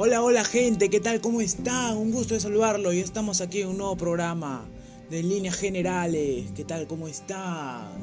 [0.00, 1.20] Hola, hola gente, ¿qué tal?
[1.20, 1.96] ¿Cómo están?
[1.96, 4.64] Un gusto de saludarlo y estamos aquí en un nuevo programa
[5.10, 6.52] de líneas generales.
[6.54, 6.86] ¿Qué tal?
[6.86, 7.98] ¿Cómo están?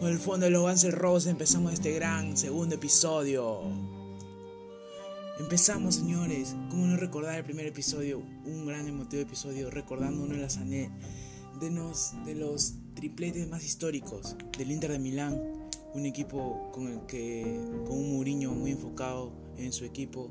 [0.00, 3.62] Con el fondo de los Guns Roses empezamos este gran segundo episodio.
[5.38, 6.54] Empezamos, señores.
[6.68, 8.18] ¿Cómo no recordar el primer episodio?
[8.44, 14.70] Un gran emotivo episodio recordando uno de las los, de los tripletes más históricos del
[14.70, 15.40] Inter de Milán,
[15.94, 20.30] un equipo con el que con un Mourinho muy enfocado en su equipo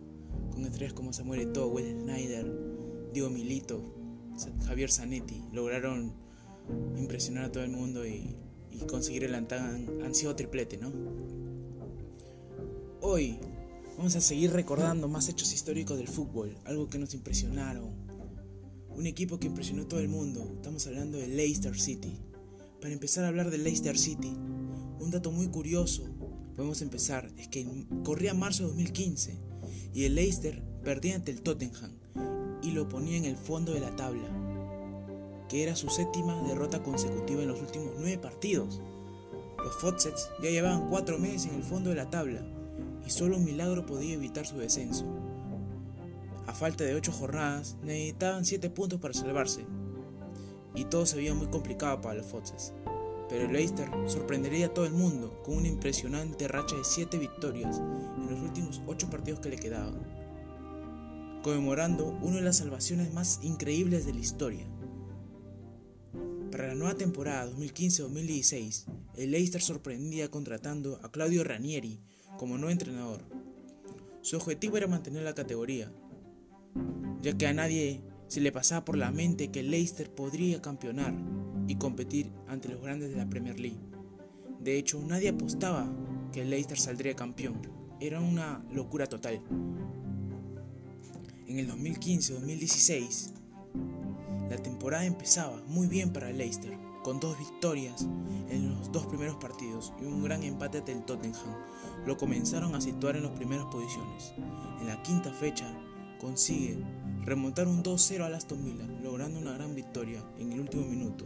[0.50, 2.46] con estrellas como Samuel Eto'o, Will Snyder,
[3.14, 3.82] Diego Milito,
[4.66, 6.14] Javier Zanetti, lograron
[6.98, 8.36] impresionar a todo el mundo y,
[8.90, 10.92] conseguir el ansiado triplete, ¿no?
[13.02, 13.38] Hoy
[13.98, 17.90] vamos a seguir recordando más hechos históricos del fútbol, algo que nos impresionaron.
[18.96, 20.50] Un equipo que impresionó a todo el mundo.
[20.56, 22.20] Estamos hablando de Leicester City.
[22.80, 24.34] Para empezar a hablar de Leicester City,
[25.00, 26.06] un dato muy curioso,
[26.56, 27.68] podemos empezar, es que
[28.04, 29.49] corría marzo de 2015
[29.94, 31.92] y el Leicester perdía ante el Tottenham
[32.62, 34.30] y lo ponía en el fondo de la tabla,
[35.48, 38.82] que era su séptima derrota consecutiva en los últimos nueve partidos.
[39.58, 42.42] Los Foxets ya llevaban cuatro meses en el fondo de la tabla
[43.06, 45.06] y solo un milagro podía evitar su descenso.
[46.48, 49.66] A falta de ocho jornadas, necesitaban siete puntos para salvarse
[50.76, 52.74] y todo se veía muy complicado para los Foxets
[53.30, 57.78] pero el Leicester sorprendería a todo el mundo con una impresionante racha de 7 victorias
[57.78, 60.02] en los últimos 8 partidos que le quedaban,
[61.44, 64.68] conmemorando una de las salvaciones más increíbles de la historia.
[66.52, 72.02] Para la nueva temporada 2015-2016, el Leicester sorprendía contratando a Claudio Ranieri
[72.40, 73.22] como nuevo entrenador.
[74.22, 75.92] Su objetivo era mantener la categoría,
[77.22, 81.14] ya que a nadie se le pasaba por la mente que el Leicester podría campeonar
[81.70, 83.78] y competir ante los grandes de la Premier League.
[84.60, 85.88] De hecho, nadie apostaba
[86.34, 87.62] que el Leicester saldría campeón.
[88.02, 89.40] Era una locura total.
[91.46, 93.34] En el 2015-2016,
[94.50, 98.08] la temporada empezaba muy bien para el Leicester, con dos victorias
[98.50, 101.56] en los dos primeros partidos y un gran empate del Tottenham.
[102.08, 104.34] Lo comenzaron a situar en las primeras posiciones.
[104.82, 105.72] En la quinta fecha
[106.20, 106.84] consigue
[107.26, 111.26] remontar un 2-0 al Aston Villa, logrando una gran victoria en el último minuto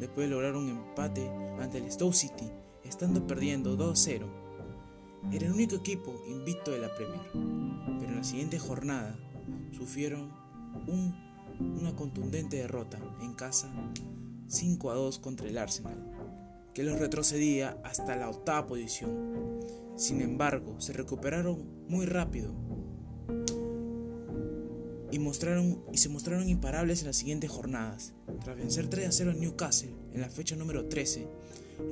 [0.00, 1.28] después de lograr un empate
[1.60, 2.50] ante el Stoke City,
[2.84, 4.26] estando perdiendo 2-0.
[5.30, 9.18] Era el único equipo invicto de la Premier, pero en la siguiente jornada
[9.76, 10.32] sufrieron
[11.58, 13.70] una contundente derrota en casa
[14.48, 16.02] 5 2 contra el Arsenal,
[16.72, 19.60] que los retrocedía hasta la octava posición.
[19.96, 22.54] Sin embargo, se recuperaron muy rápido
[25.10, 28.14] y, mostraron, y se mostraron imparables en las siguientes jornadas.
[28.44, 31.28] Tras vencer 3 a 0 en Newcastle en la fecha número 13,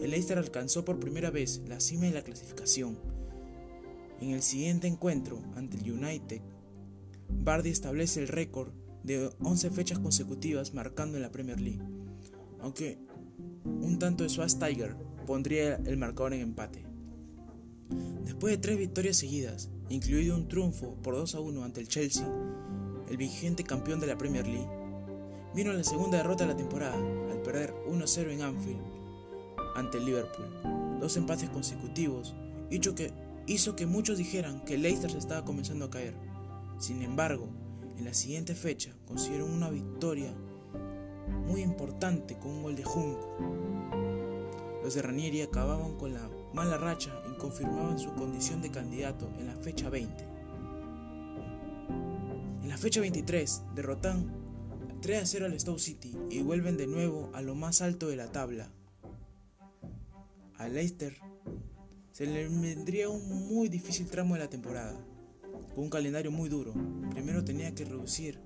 [0.03, 2.99] el Leicester alcanzó por primera vez la cima de la clasificación.
[4.21, 6.41] En el siguiente encuentro ante el United,
[7.29, 11.83] Bardi establece el récord de 11 fechas consecutivas marcando en la Premier League,
[12.61, 12.99] aunque
[13.65, 14.97] un tanto de Tiger
[15.27, 16.85] pondría el marcador en empate.
[18.25, 22.27] Después de tres victorias seguidas, incluido un triunfo por 2 a 1 ante el Chelsea,
[23.09, 24.69] el vigente campeón de la Premier League,
[25.55, 28.81] vino la segunda derrota de la temporada al perder 1-0 en Anfield
[29.75, 30.99] ante el Liverpool.
[31.01, 32.35] Dos empates consecutivos
[32.71, 33.13] hizo que,
[33.47, 36.15] hizo que muchos dijeran que Leicester se estaba comenzando a caer.
[36.79, 37.49] Sin embargo,
[37.97, 40.33] en la siguiente fecha consiguieron una victoria
[41.47, 43.19] muy importante con un gol de Hunk.
[44.85, 49.47] Los de Ranieri acababan con la mala racha y confirmaban su condición de candidato en
[49.47, 50.28] la fecha 20
[52.79, 54.33] fecha 23 derrotan
[55.03, 58.15] 3 a 0 al Stoke City y vuelven de nuevo a lo más alto de
[58.15, 58.71] la tabla.
[60.57, 61.17] A Leicester
[62.13, 64.95] se le vendría un muy difícil tramo de la temporada,
[65.75, 66.73] con un calendario muy duro.
[67.11, 68.39] Primero tenía que reducir,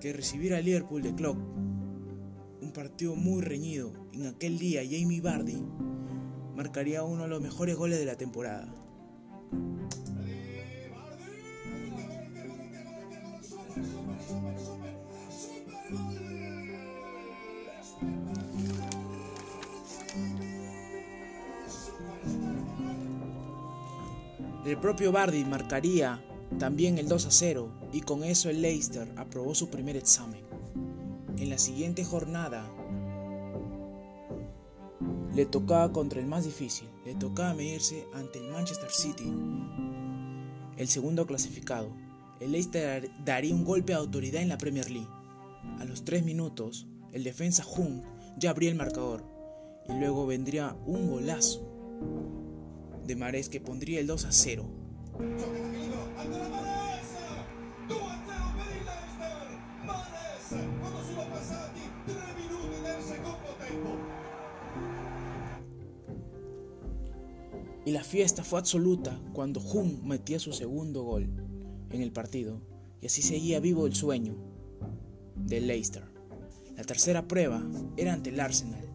[0.00, 1.36] que recibir a Liverpool de Klopp,
[2.62, 3.92] un partido muy reñido.
[4.12, 5.62] En aquel día Jamie Vardy
[6.56, 8.74] marcaría uno de los mejores goles de la temporada.
[24.70, 26.24] El propio Bardi marcaría
[26.60, 30.44] también el 2 a 0 y con eso el Leicester aprobó su primer examen.
[31.38, 32.70] En la siguiente jornada
[35.34, 39.34] le tocaba contra el más difícil, le tocaba medirse ante el Manchester City,
[40.76, 41.90] el segundo clasificado.
[42.38, 45.10] El Leicester daría un golpe de autoridad en la Premier League.
[45.80, 48.02] A los 3 minutos, el defensa Hung
[48.38, 49.24] ya abría el marcador
[49.88, 51.66] y luego vendría un golazo
[53.10, 54.70] de Marés que pondría el 2 a 0.
[67.84, 71.28] Y la fiesta fue absoluta cuando Jun metía su segundo gol
[71.90, 72.60] en el partido
[73.00, 74.36] y así seguía vivo el sueño
[75.34, 76.04] de Leicester.
[76.76, 77.60] La tercera prueba
[77.96, 78.89] era ante el Arsenal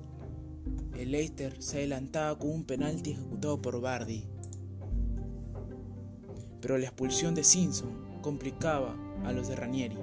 [0.98, 4.26] el Leicester se adelantaba con un penalti ejecutado por Bardi.
[6.62, 8.96] Pero la expulsión de Simpson complicaba
[9.26, 9.98] a los de Ranieri.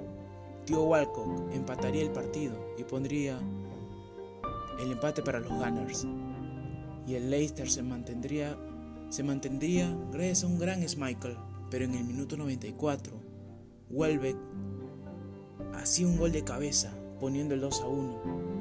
[0.65, 3.39] Tío Walcott empataría el partido y pondría
[4.79, 6.05] el empate para los Gunners.
[7.07, 8.55] Y el Leicester se mantendría,
[9.09, 11.37] se mantendría gracias a un gran Schmeichel,
[11.71, 13.13] pero en el minuto 94,
[13.89, 14.37] Welbeck
[15.73, 18.52] hacía un gol de cabeza, poniendo el 2 a 1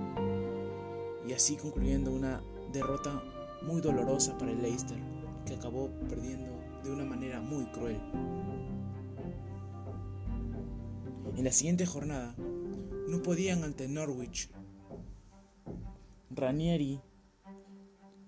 [1.33, 2.43] y así concluyendo una
[2.75, 3.23] derrota
[3.63, 4.99] muy dolorosa para el Leicester,
[5.47, 6.51] que acabó perdiendo
[6.85, 7.99] de una manera muy cruel.
[11.35, 12.35] En la siguiente jornada,
[13.09, 14.51] no podían ante Norwich.
[16.29, 17.01] Ranieri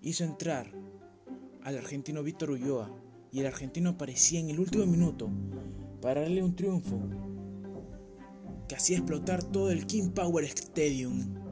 [0.01, 0.73] hizo entrar
[1.63, 2.91] al argentino Víctor Ulloa
[3.31, 5.29] y el argentino aparecía en el último minuto
[6.01, 6.99] para darle un triunfo
[8.67, 11.44] que hacía explotar todo el King Power Stadium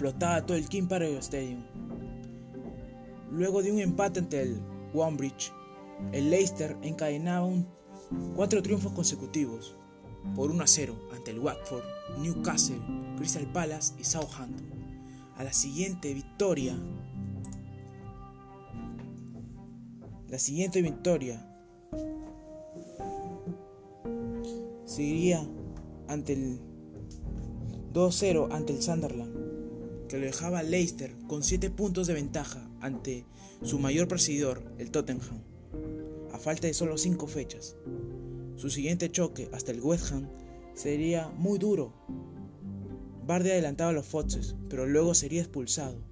[0.00, 1.62] explotaba todo el King Power Stadium.
[3.30, 4.58] Luego de un empate ante el
[4.94, 5.52] Wombridge,
[6.12, 7.68] el Leicester encadenaba un
[8.34, 9.76] cuatro triunfos consecutivos
[10.34, 11.84] por 1 a 0 ante el Watford,
[12.18, 12.80] Newcastle,
[13.18, 14.70] Crystal Palace y Southampton.
[15.36, 16.74] A la siguiente victoria,
[20.30, 21.46] la siguiente victoria
[24.86, 25.46] seguiría
[26.08, 26.58] ante el
[27.92, 29.29] 2-0 ante el Sunderland
[30.10, 33.24] que lo dejaba Leicester con 7 puntos de ventaja ante
[33.62, 35.40] su mayor perseguidor, el Tottenham,
[36.32, 37.76] a falta de solo 5 fechas.
[38.56, 40.28] Su siguiente choque hasta el West Ham
[40.74, 41.94] sería muy duro.
[43.24, 46.02] Bardi adelantaba a los Foxes, pero luego sería expulsado.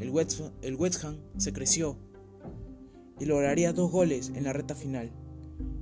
[0.00, 1.96] El West, Ham se creció
[3.20, 5.12] y lograría dos goles en la recta final,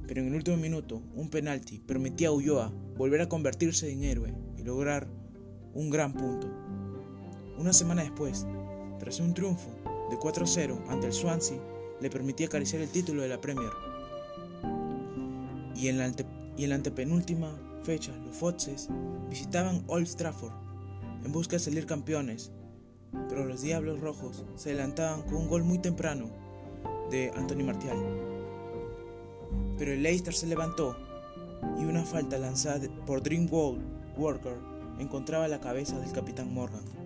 [0.07, 4.35] pero en el último minuto un penalti permitía a Ulloa volver a convertirse en héroe
[4.59, 5.09] y lograr
[5.73, 6.66] un gran punto.
[7.59, 8.47] Una semana después,
[8.99, 9.71] tras un triunfo
[10.11, 11.59] de 4-0 ante el Swansea,
[12.01, 13.71] le permitía acariciar el título de la Premier.
[15.75, 16.13] Y en la,
[16.57, 18.89] y en la antepenúltima fecha, los Foxes
[19.31, 20.53] visitaban Old Trafford
[21.25, 22.53] en busca de salir campeones,
[23.29, 26.29] pero los Diablos Rojos se adelantaban con un gol muy temprano
[27.11, 27.97] de Anthony Martial.
[29.79, 30.97] Pero el Leicester se levantó
[31.79, 33.49] y una falta lanzada por Dream
[34.17, 34.57] Worker
[34.99, 37.06] encontraba la cabeza del capitán Morgan.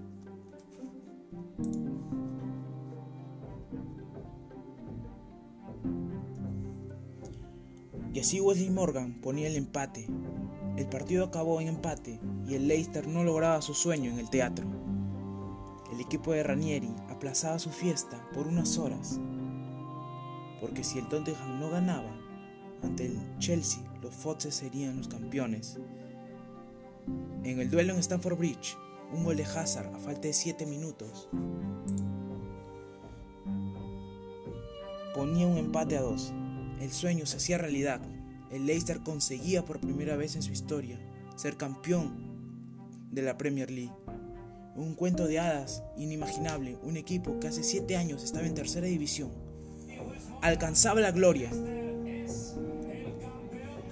[8.21, 10.05] Y así Wesley Morgan ponía el empate.
[10.77, 14.63] El partido acabó en empate y el Leicester no lograba su sueño en el teatro.
[15.91, 19.19] El equipo de Ranieri aplazaba su fiesta por unas horas,
[20.59, 22.15] porque si el Tottenham no ganaba
[22.83, 25.79] ante el Chelsea, los Foxes serían los campeones.
[27.43, 28.77] En el duelo en Stamford Bridge,
[29.11, 31.27] un gol de Hazard a falta de 7 minutos
[35.15, 36.33] ponía un empate a 2.
[36.81, 38.01] El sueño se hacía realidad.
[38.51, 40.99] El Leicester conseguía por primera vez en su historia
[41.35, 42.31] ser campeón
[43.11, 43.93] de la Premier League.
[44.75, 49.29] Un cuento de hadas inimaginable, un equipo que hace 7 años estaba en tercera división.
[50.41, 51.51] Alcanzaba la gloria.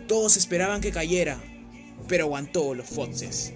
[0.07, 1.39] Todos esperaban que cayera,
[2.07, 3.53] pero aguantó los Foxes.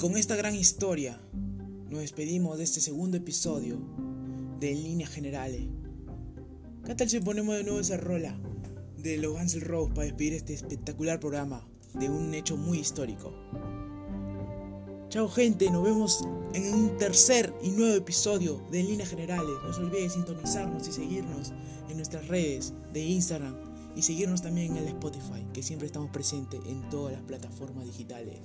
[0.00, 1.18] Con esta gran historia
[1.88, 3.78] nos despedimos de este segundo episodio
[4.60, 5.62] de En Líneas Generales.
[6.84, 8.38] ¿Qué tal si ponemos de nuevo esa rola
[8.98, 13.32] de los Guns Rose para despedir este espectacular programa de un hecho muy histórico?
[15.08, 19.56] Chao gente, nos vemos en un tercer y nuevo episodio de En Líneas Generales.
[19.64, 21.54] No se olviden sintonizarnos y seguirnos
[21.88, 23.56] en nuestras redes de Instagram
[23.96, 28.40] y seguirnos también en el Spotify, que siempre estamos presentes en todas las plataformas digitales.